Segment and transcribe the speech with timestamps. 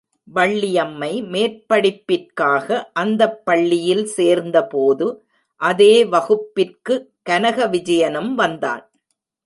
[0.27, 5.07] வள்ளியம்மை மேற்படிப்பிற்காக அந்தப் பள்ளியில் சேர்ந்த போது
[5.61, 6.95] அதே வகுப்பிற்கு
[7.23, 8.83] கனக விஜயனும் வந்தான்.